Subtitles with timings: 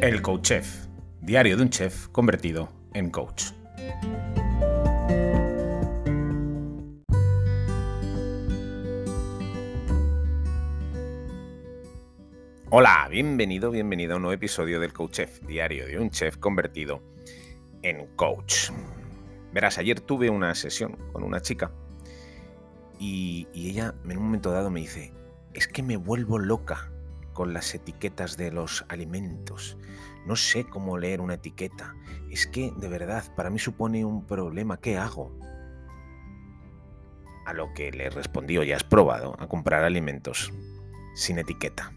[0.00, 0.86] El Coach Chef,
[1.20, 3.46] diario de un chef convertido en coach.
[12.70, 17.02] Hola, bienvenido, bienvenido a un nuevo episodio del Coach Chef, diario de un chef convertido
[17.82, 18.70] en coach.
[19.52, 21.72] Verás, ayer tuve una sesión con una chica
[23.00, 25.12] y, y ella en un momento dado me dice,
[25.54, 26.92] es que me vuelvo loca
[27.38, 29.78] con las etiquetas de los alimentos.
[30.26, 31.94] No sé cómo leer una etiqueta.
[32.32, 34.80] Es que, de verdad, para mí supone un problema.
[34.80, 35.38] ¿Qué hago?
[37.46, 40.52] A lo que le respondí, ya has probado a comprar alimentos
[41.14, 41.92] sin etiqueta.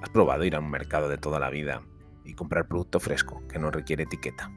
[0.00, 1.82] ¿Has probado ir a un mercado de toda la vida
[2.24, 4.52] y comprar producto fresco que no requiere etiqueta?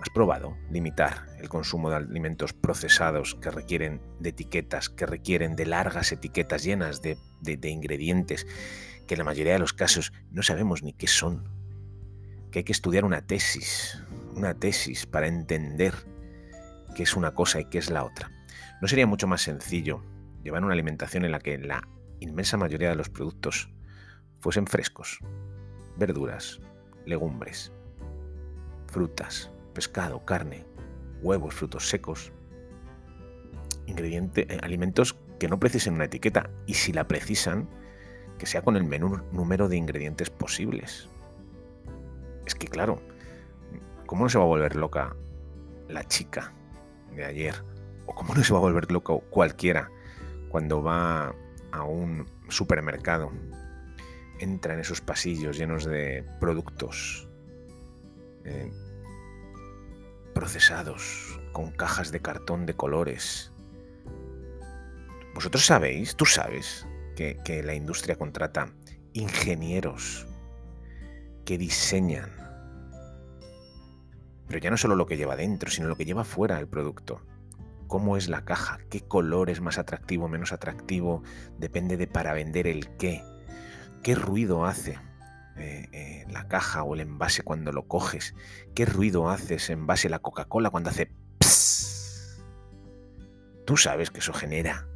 [0.00, 5.66] ¿Has probado limitar el consumo de alimentos procesados que requieren de etiquetas, que requieren de
[5.66, 7.18] largas etiquetas llenas de,
[7.68, 8.46] ingredientes
[9.06, 11.44] que en la mayoría de los casos no sabemos ni qué son?
[12.50, 14.02] Que hay que estudiar una tesis,
[14.34, 15.92] una tesis para entender
[16.94, 18.30] qué es una cosa y qué es la otra.
[18.80, 20.02] ¿No sería mucho más sencillo
[20.42, 21.86] llevar una alimentación en la que la
[22.20, 23.70] inmensa mayoría de los productos
[24.40, 25.18] fuesen frescos,
[25.98, 26.58] verduras,
[27.04, 27.70] legumbres,
[28.86, 30.64] frutas, pescado, carne,
[31.22, 32.32] huevos, frutos secos,
[33.86, 37.68] ingredientes, eh, alimentos que no precisen una etiqueta y si la precisan,
[38.38, 41.08] que sea con el menor número de ingredientes posibles.
[42.46, 43.00] Es que claro,
[44.06, 45.14] ¿cómo no se va a volver loca
[45.88, 46.52] la chica
[47.14, 47.54] de ayer?
[48.06, 49.90] ¿O cómo no se va a volver loco cualquiera
[50.48, 51.34] cuando va
[51.72, 53.30] a un supermercado?
[54.38, 57.28] Entra en esos pasillos llenos de productos,
[58.44, 58.72] eh,
[60.40, 63.52] procesados, con cajas de cartón de colores.
[65.34, 68.72] Vosotros sabéis, tú sabes, que, la industria contrata
[69.12, 70.26] ingenieros
[71.44, 72.30] que diseñan,
[74.48, 77.20] pero ya no solo lo que lleva dentro, sino lo que lleva fuera el producto.
[77.86, 81.22] Cómo es la caja, qué color es más atractivo, menos atractivo,
[81.58, 83.22] depende de para vender el qué,
[84.02, 84.98] qué ruido hace
[85.56, 88.34] eh, eh, la caja o el envase cuando lo coges?
[88.74, 92.42] ¿Qué ruido hace ese envase la Coca-Cola cuando hace pss?
[93.64, 94.86] Tú sabes que eso genera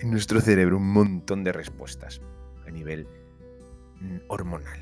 [0.00, 2.20] en nuestro cerebro un montón de respuestas
[2.66, 3.06] a nivel
[4.00, 4.80] mm, hormonal.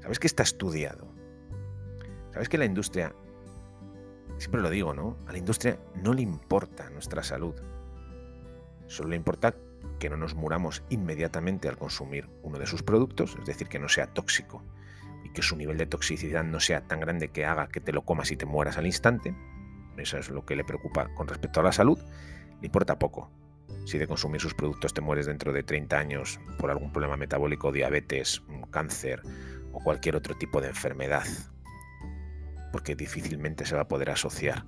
[0.00, 1.12] ¿Sabes que está estudiado?
[2.32, 3.14] ¿Sabes que la industria,
[4.38, 5.16] siempre lo digo, ¿no?
[5.26, 7.54] A la industria no le importa nuestra salud.
[8.86, 9.54] Solo le importa
[10.00, 13.88] que no nos muramos inmediatamente al consumir uno de sus productos, es decir, que no
[13.88, 14.64] sea tóxico
[15.22, 18.02] y que su nivel de toxicidad no sea tan grande que haga que te lo
[18.02, 19.36] comas y te mueras al instante.
[19.96, 21.98] Eso es lo que le preocupa con respecto a la salud.
[22.60, 23.30] Le importa poco.
[23.84, 27.70] Si de consumir sus productos te mueres dentro de 30 años por algún problema metabólico,
[27.70, 29.22] diabetes, cáncer
[29.72, 31.26] o cualquier otro tipo de enfermedad,
[32.72, 34.64] porque difícilmente se va a poder asociar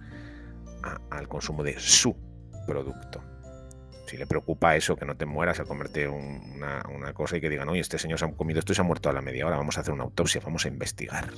[1.11, 2.15] al consumo de su
[2.67, 3.32] producto
[4.13, 6.83] si le preocupa eso, que no te mueras al comerte una,
[7.15, 9.09] cosa y que digan, oye, este señor se ha comido esto y se ha muerto
[9.09, 11.31] a la media hora, vamos a hacer una autopsia, vamos a investigar.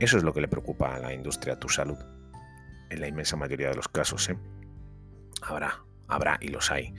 [0.00, 1.98] Eso es lo que le preocupa a la industria, tu salud.
[2.88, 4.38] En la inmensa mayoría de los casos, ¿eh?
[5.42, 6.94] Habrá, habrá y los hay.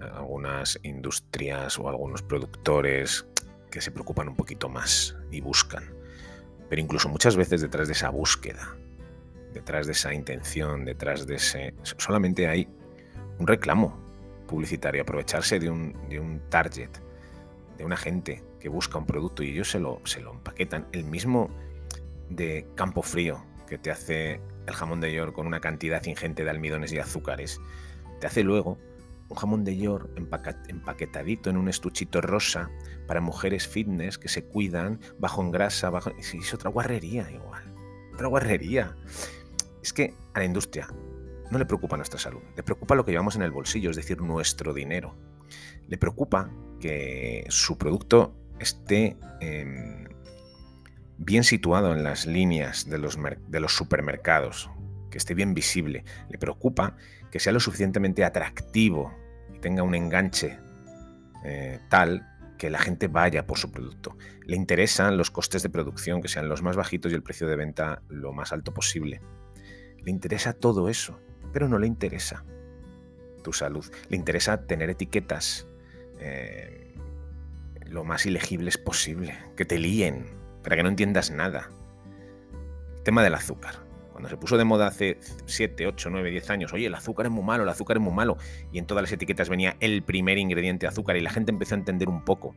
[0.00, 3.24] Algunas industrias o algunos productores
[3.70, 5.94] que se preocupan un poquito más y buscan.
[6.68, 8.74] Pero incluso muchas veces detrás de esa búsqueda,
[9.54, 11.74] detrás de esa intención, detrás de ese...
[11.84, 12.68] Solamente hay
[13.38, 13.98] un reclamo
[14.46, 16.90] publicitario, aprovecharse de un, de un target,
[17.76, 20.86] de una gente que busca un producto y ellos se lo, se lo empaquetan.
[20.92, 21.50] El mismo
[22.30, 26.50] de Campo Frío, que te hace el jamón de york con una cantidad ingente de
[26.50, 27.60] almidones y azúcares,
[28.20, 28.78] te hace luego
[29.28, 30.08] un jamón de york
[30.68, 32.70] empaquetadito en un estuchito rosa
[33.06, 36.10] para mujeres fitness que se cuidan, bajo en grasa, bajo...
[36.10, 37.74] Es otra guarrería igual.
[38.14, 38.96] Otra guarrería.
[39.82, 40.88] Es que a la industria
[41.50, 44.20] no le preocupa nuestra salud, le preocupa lo que llevamos en el bolsillo, es decir,
[44.20, 45.16] nuestro dinero.
[45.88, 50.08] Le preocupa que su producto esté em,
[51.18, 54.70] bien situado en las líneas de los, de los supermercados,
[55.10, 56.04] que esté bien visible.
[56.28, 56.96] Le preocupa
[57.30, 59.14] que sea lo suficientemente atractivo
[59.54, 60.58] y tenga un enganche
[61.44, 62.26] eh, tal
[62.58, 64.16] que la gente vaya por su producto.
[64.44, 67.56] Le interesan los costes de producción, que sean los más bajitos y el precio de
[67.56, 69.20] venta lo más alto posible.
[70.02, 71.20] Le interesa todo eso
[71.52, 72.44] pero no le interesa
[73.42, 73.84] tu salud.
[74.08, 75.66] Le interesa tener etiquetas
[76.18, 76.94] eh,
[77.86, 80.26] lo más ilegibles posible, que te líen,
[80.62, 81.68] para que no entiendas nada.
[83.04, 83.76] tema del azúcar.
[84.10, 87.32] Cuando se puso de moda hace 7, 8, 9, 10 años, oye, el azúcar es
[87.32, 88.38] muy malo, el azúcar es muy malo,
[88.72, 91.78] y en todas las etiquetas venía el primer ingrediente azúcar y la gente empezó a
[91.78, 92.54] entender un poco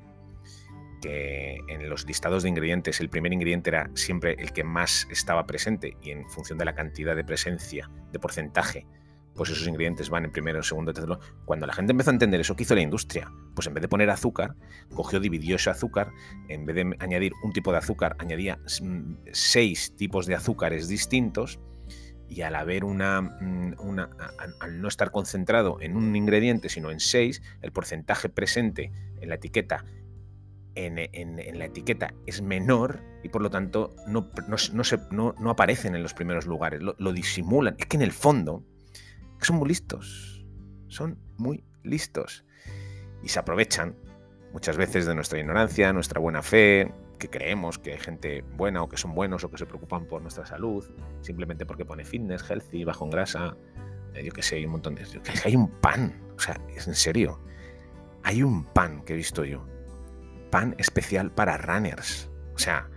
[1.02, 5.46] que en los listados de ingredientes el primer ingrediente era siempre el que más estaba
[5.46, 8.86] presente y en función de la cantidad de presencia, de porcentaje,
[9.40, 11.20] pues esos ingredientes van en primero, segundo, tercero.
[11.46, 13.32] Cuando la gente empezó a entender eso, ¿qué hizo la industria?
[13.56, 14.56] Pues en vez de poner azúcar,
[14.94, 16.12] cogió, dividió ese azúcar,
[16.50, 18.60] en vez de añadir un tipo de azúcar, añadía
[19.32, 21.60] seis tipos de azúcares distintos
[22.28, 24.10] y al haber una, mm, una,
[24.60, 28.92] al no estar concentrado en un ingrediente sino en seis, el porcentaje presente
[29.22, 29.86] en la etiqueta
[30.86, 36.04] en, la etiqueta es menor y por lo tanto no, no, se, no, aparecen en
[36.04, 37.76] los primeros lugares, lo, lo, disimulan.
[37.78, 38.64] Es que en el fondo
[39.42, 40.46] son muy listos,
[40.88, 42.46] son muy listos.
[43.22, 43.96] Y se aprovechan
[44.54, 48.90] muchas veces de nuestra ignorancia, nuestra buena fe, que creemos que hay gente buena o
[48.90, 50.86] que son buenos o que se preocupan por nuestra salud,
[51.22, 53.58] simplemente porque pone fitness, healthy, bajo en grasa,
[54.14, 55.04] eh, yo que sé, hay un montón de...
[55.44, 57.40] Hay un pan, o sea, es en serio,
[58.24, 59.68] hay un pan que he visto yo,
[60.50, 62.90] pan especial para runners, o sea,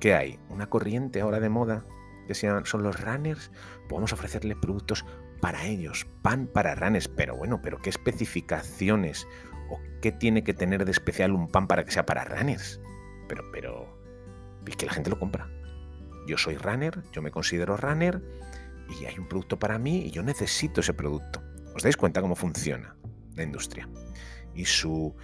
[0.00, 0.38] ¿qué hay?
[0.48, 1.84] ¿Una corriente ahora de moda
[2.26, 3.50] que sean, son los runners?
[3.88, 5.04] Podemos ofrecerle productos
[5.40, 9.26] para ellos, pan para runners, pero bueno, pero ¿qué especificaciones
[9.70, 12.80] o qué tiene que tener de especial un pan para que sea para runners?
[13.28, 13.98] pero, pero,
[14.66, 15.48] es que la gente lo compra.
[16.26, 18.22] Yo soy runner, yo me considero runner
[19.00, 21.42] y hay un producto para mí y yo necesito ese producto.
[21.74, 22.96] ¿Os dais cuenta cómo funciona
[23.34, 23.88] la industria?
[24.54, 25.14] Y, su,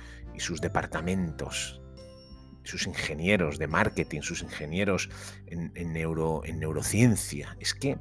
[0.41, 1.81] sus departamentos,
[2.65, 5.09] sus ingenieros de marketing, sus ingenieros
[5.47, 7.57] en, neuro, en neurociencia.
[7.59, 7.99] Es que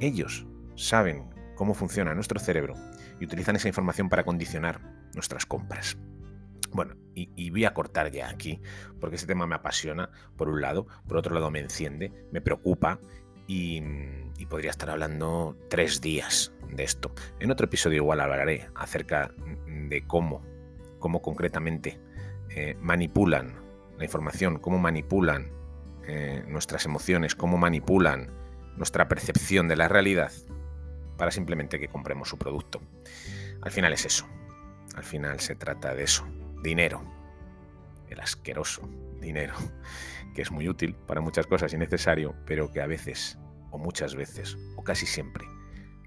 [0.00, 0.46] ellos
[0.76, 2.74] saben cómo funciona nuestro cerebro
[3.20, 4.80] y utilizan esa información para condicionar
[5.14, 5.98] nuestras compras.
[6.72, 8.62] Bueno, y, voy a cortar ya aquí,
[9.00, 13.00] porque ese tema me apasiona, por un lado, por otro lado me enciende, me preocupa
[13.46, 13.82] y,
[14.48, 17.12] podría estar hablando tres días de esto.
[17.40, 19.32] En otro episodio igual hablaré acerca
[19.66, 20.42] de cómo,
[21.00, 21.98] cómo concretamente
[22.50, 23.54] eh, manipulan
[23.98, 25.50] la información, cómo manipulan
[26.06, 28.30] eh, nuestras emociones, cómo manipulan
[28.76, 30.32] nuestra percepción de la realidad
[31.16, 32.80] para simplemente que compremos su producto.
[33.60, 34.26] Al final es eso,
[34.94, 36.24] al final se trata de eso,
[36.62, 37.02] dinero,
[38.08, 38.88] el asqueroso
[39.20, 39.54] dinero,
[40.34, 43.38] que es muy útil para muchas cosas y necesario, pero que a veces,
[43.70, 45.44] o muchas veces, o casi siempre,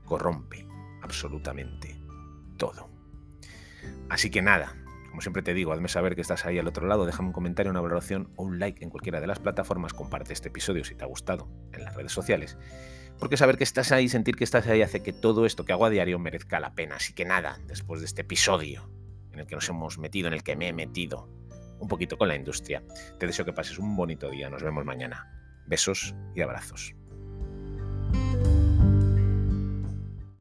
[0.03, 0.67] corrompe
[1.01, 1.95] absolutamente
[2.57, 2.89] todo.
[4.09, 4.75] Así que nada,
[5.13, 7.69] como siempre te digo, hazme saber que estás ahí al otro lado, déjame un comentario,
[7.69, 11.03] una valoración o un like en cualquiera de las plataformas, comparte este episodio si te
[11.03, 12.57] ha gustado en las redes sociales,
[13.19, 15.85] porque saber que estás ahí, sentir que estás ahí hace que todo esto que hago
[15.85, 16.95] a diario merezca la pena.
[16.95, 18.89] Así que nada, después de este episodio
[19.33, 21.29] en el que nos hemos metido, en el que me he metido
[21.79, 22.81] un poquito con la industria.
[23.19, 24.49] Te deseo que pases un bonito día.
[24.49, 25.27] Nos vemos mañana.
[25.67, 26.95] Besos y abrazos.